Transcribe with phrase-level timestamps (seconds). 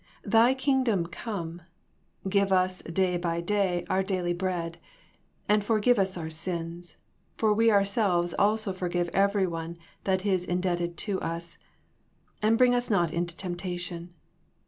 [0.25, 1.61] Thy kingdom come.
[2.27, 4.79] Give us day by day our daily bread.
[5.47, 6.97] And forgive us our sins;
[7.37, 11.59] for we ourselves also forgive every one that is indebted to us,
[12.41, 14.11] and bring us not into temptation.